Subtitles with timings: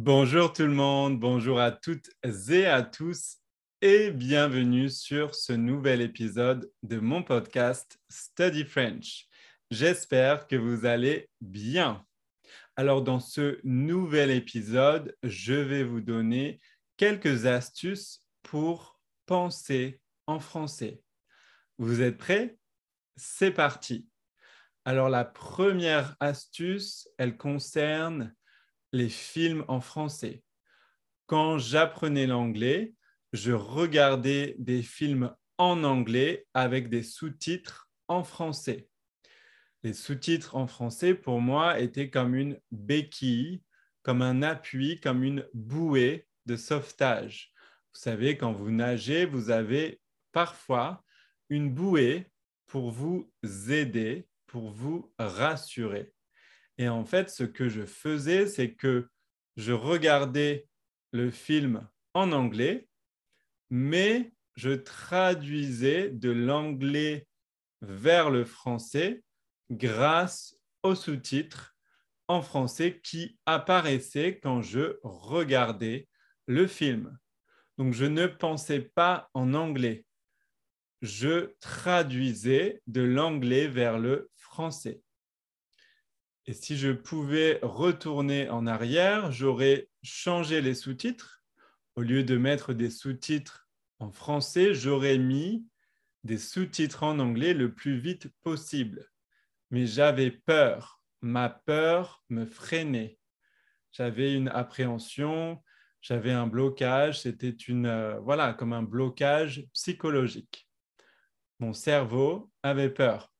[0.00, 3.38] Bonjour tout le monde, bonjour à toutes et à tous
[3.82, 9.26] et bienvenue sur ce nouvel épisode de mon podcast Study French.
[9.72, 12.06] J'espère que vous allez bien.
[12.76, 16.60] Alors dans ce nouvel épisode, je vais vous donner
[16.96, 21.02] quelques astuces pour penser en français.
[21.76, 22.56] Vous êtes prêts?
[23.16, 24.06] C'est parti.
[24.84, 28.32] Alors la première astuce, elle concerne
[28.92, 30.42] les films en français.
[31.26, 32.94] Quand j'apprenais l'anglais,
[33.32, 38.88] je regardais des films en anglais avec des sous-titres en français.
[39.82, 43.62] Les sous-titres en français, pour moi, étaient comme une béquille,
[44.02, 47.52] comme un appui, comme une bouée de sauvetage.
[47.92, 50.00] Vous savez, quand vous nagez, vous avez
[50.32, 51.04] parfois
[51.50, 52.30] une bouée
[52.66, 53.30] pour vous
[53.68, 56.12] aider, pour vous rassurer.
[56.78, 59.08] Et en fait, ce que je faisais, c'est que
[59.56, 60.68] je regardais
[61.12, 62.88] le film en anglais,
[63.70, 67.26] mais je traduisais de l'anglais
[67.80, 69.22] vers le français
[69.70, 71.76] grâce aux sous-titres
[72.28, 76.08] en français qui apparaissaient quand je regardais
[76.46, 77.18] le film.
[77.76, 80.04] Donc, je ne pensais pas en anglais.
[81.02, 85.02] Je traduisais de l'anglais vers le français.
[86.48, 91.42] Et si je pouvais retourner en arrière, j'aurais changé les sous-titres.
[91.94, 93.68] Au lieu de mettre des sous-titres
[93.98, 95.66] en français, j'aurais mis
[96.24, 99.10] des sous-titres en anglais le plus vite possible.
[99.70, 101.02] Mais j'avais peur.
[101.20, 103.18] Ma peur me freinait.
[103.92, 105.62] J'avais une appréhension,
[106.00, 107.20] j'avais un blocage.
[107.20, 110.66] C'était une, euh, voilà, comme un blocage psychologique.
[111.58, 113.34] Mon cerveau avait peur.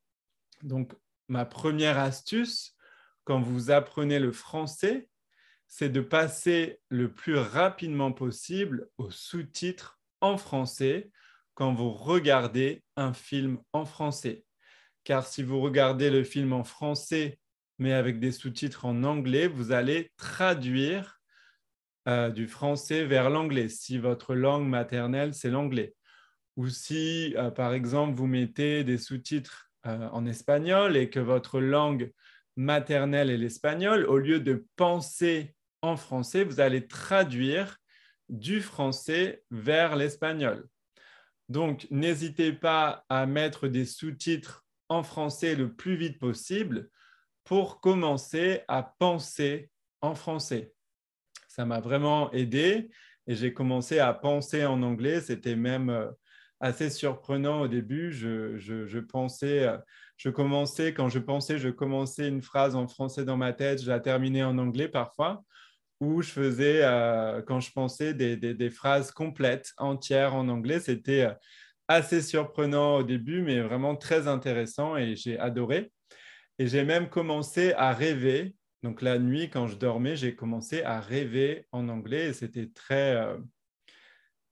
[0.62, 0.92] Donc,
[1.28, 2.74] ma première astuce,
[3.28, 5.06] quand vous apprenez le français,
[5.66, 11.10] c'est de passer le plus rapidement possible aux sous-titres en français
[11.52, 14.46] quand vous regardez un film en français.
[15.04, 17.38] Car si vous regardez le film en français,
[17.78, 21.20] mais avec des sous-titres en anglais, vous allez traduire
[22.08, 25.94] euh, du français vers l'anglais, si votre langue maternelle, c'est l'anglais.
[26.56, 31.60] Ou si, euh, par exemple, vous mettez des sous-titres euh, en espagnol et que votre
[31.60, 32.10] langue
[32.58, 37.78] maternelle et l'espagnol, au lieu de penser en français, vous allez traduire
[38.28, 40.66] du français vers l'espagnol.
[41.48, 46.90] Donc, n'hésitez pas à mettre des sous-titres en français le plus vite possible
[47.44, 49.70] pour commencer à penser
[50.00, 50.74] en français.
[51.46, 52.90] Ça m'a vraiment aidé
[53.28, 55.20] et j'ai commencé à penser en anglais.
[55.20, 56.10] C'était même euh,
[56.60, 58.12] assez surprenant au début.
[58.12, 59.78] Je, pensais euh,
[60.16, 63.88] je commençais, quand je pensais, je commençais une phrase en français dans ma tête, je
[63.88, 65.44] la terminais en anglais parfois,
[66.00, 70.80] ou je faisais, euh, quand je pensais, des, phrases complètes, entières en anglais.
[70.80, 71.34] C'était euh,
[71.88, 75.92] assez surprenant au début, mais vraiment très intéressant et j'ai adoré.
[76.58, 78.54] Et j'ai même commencé à rêver.
[78.82, 83.16] Donc la nuit, quand je dormais, j'ai commencé à rêver en anglais et c'était très,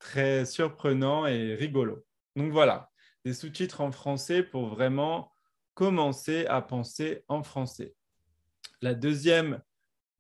[0.07, 2.07] très surprenant et rigolo.
[2.37, 2.91] Donc voilà,
[3.25, 5.33] des sous-titres en français pour vraiment
[5.75, 7.93] commencer à penser en français.
[8.83, 9.61] La deuxième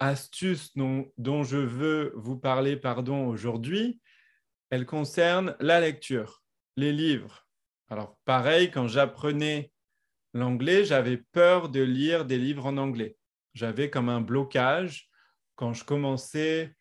[0.01, 4.01] astuce dont, je veux vous parler pardon, aujourd'hui,
[4.71, 6.43] elle concerne la lecture,
[6.77, 7.47] les livres.
[7.89, 9.71] Alors pareil, quand j'apprenais
[10.35, 13.17] l'anglais, j'avais peur de lire des livres en anglais.
[13.55, 15.09] J'avais comme un blocage.
[15.55, 16.75] Quand je commençais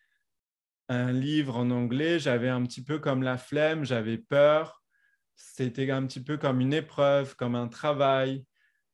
[0.90, 4.84] un livre en anglais, j'avais un petit peu comme la flemme, j'avais peur.
[5.36, 8.46] C'était un petit peu comme une épreuve, comme un travail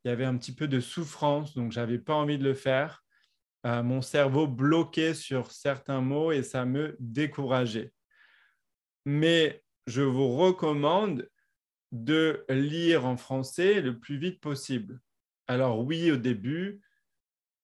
[0.04, 3.04] il y avait un petit peu de souffrance, donc j'avais pas envie de le faire.
[3.66, 7.92] Euh, mon cerveau bloquait sur certains mots et ça me décourageait.
[9.04, 11.28] Mais je vous recommande
[11.92, 15.00] de lire en français le plus vite possible.
[15.46, 16.80] Alors oui, au début,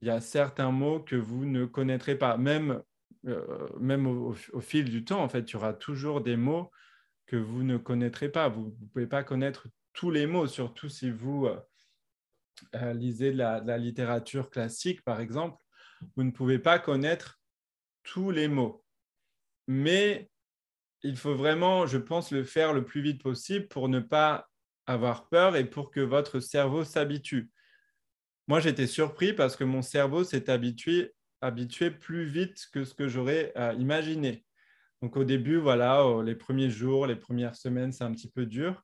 [0.00, 2.36] il y a certains mots que vous ne connaîtrez pas.
[2.36, 2.82] Même,
[3.28, 6.70] euh, même au, fil du temps, en fait, il y aura toujours des mots
[7.26, 8.48] que vous ne connaîtrez pas.
[8.48, 11.46] Vous ne pouvez pas connaître tous les mots, surtout si vous...
[11.46, 11.58] Euh,
[12.74, 15.56] euh, lisez de la, littérature classique, par exemple,
[16.16, 17.40] vous ne pouvez pas connaître
[18.02, 18.84] tous les mots.
[19.66, 20.30] Mais
[21.02, 24.48] il faut vraiment, je pense, le faire le plus vite possible pour ne pas
[24.86, 27.50] avoir peur et pour que votre cerveau s'habitue.
[28.46, 33.08] Moi, j'étais surpris parce que mon cerveau s'est habitué, habitué plus vite que ce que
[33.08, 34.44] j'aurais euh, imaginé.
[35.02, 38.82] Donc au début, voilà, les premiers jours, les premières semaines, c'est un petit peu dur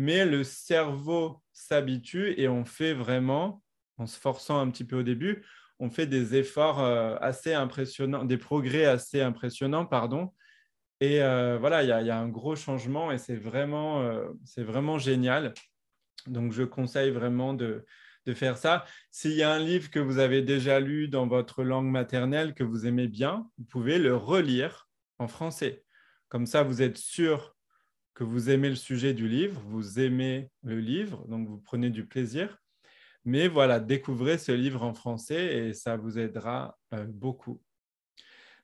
[0.00, 3.62] mais le cerveau s'habitue et on fait vraiment,
[3.98, 5.44] en se forçant un petit peu au début,
[5.78, 10.32] on fait des efforts euh, assez impressionnants, des progrès assez impressionnants, pardon.
[11.00, 15.52] Et euh, voilà, il y, a un gros changement et c'est vraiment, euh, vraiment génial.
[16.26, 17.84] Donc, je conseille vraiment de,
[18.34, 18.84] faire ça.
[19.10, 22.64] S'il y a un livre que vous avez déjà lu dans votre langue maternelle que
[22.64, 24.88] vous aimez bien, vous pouvez le relire
[25.18, 25.84] en français.
[26.28, 27.56] Comme ça, vous êtes sûr
[28.14, 32.06] que vous aimez le sujet du livre, vous aimez le livre, donc vous prenez du
[32.06, 32.58] plaisir.
[33.24, 37.60] Mais voilà, découvrez ce livre en français et ça vous aidera euh, beaucoup.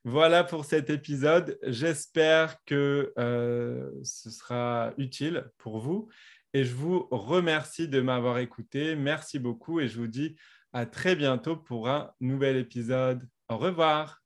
[0.04, 1.58] Voilà pour cet épisode.
[1.64, 6.08] J'espère que euh, ce sera utile pour vous
[6.56, 8.96] et je vous remercie de m'avoir écouté.
[8.96, 10.36] Merci beaucoup et je vous dis
[10.72, 13.28] à très bientôt pour un nouvel épisode.
[13.50, 14.14] Au revoir.